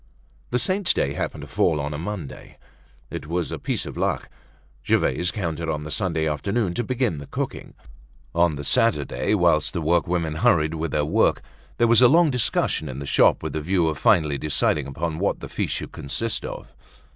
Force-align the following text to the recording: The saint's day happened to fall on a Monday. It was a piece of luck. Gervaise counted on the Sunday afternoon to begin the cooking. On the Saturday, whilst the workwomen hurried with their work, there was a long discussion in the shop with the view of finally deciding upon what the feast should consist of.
The 0.49 0.57
saint's 0.57 0.95
day 0.95 1.13
happened 1.13 1.41
to 1.41 1.47
fall 1.47 1.79
on 1.79 1.93
a 1.93 1.99
Monday. 1.99 2.57
It 3.11 3.27
was 3.27 3.51
a 3.51 3.59
piece 3.59 3.85
of 3.85 3.95
luck. 3.95 4.29
Gervaise 4.83 5.29
counted 5.29 5.69
on 5.69 5.83
the 5.83 5.91
Sunday 5.91 6.27
afternoon 6.27 6.73
to 6.73 6.83
begin 6.83 7.19
the 7.19 7.27
cooking. 7.27 7.75
On 8.33 8.55
the 8.55 8.63
Saturday, 8.63 9.35
whilst 9.35 9.73
the 9.73 9.79
workwomen 9.83 10.37
hurried 10.37 10.73
with 10.73 10.89
their 10.89 11.05
work, 11.05 11.43
there 11.77 11.85
was 11.87 12.01
a 12.01 12.07
long 12.07 12.31
discussion 12.31 12.89
in 12.89 12.97
the 12.97 13.05
shop 13.05 13.43
with 13.43 13.53
the 13.53 13.61
view 13.61 13.87
of 13.89 13.99
finally 13.99 14.39
deciding 14.39 14.87
upon 14.87 15.19
what 15.19 15.39
the 15.39 15.47
feast 15.47 15.75
should 15.75 15.91
consist 15.91 16.43
of. 16.43 16.73